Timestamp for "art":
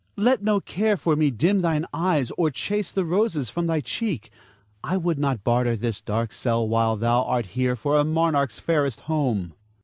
7.21-7.45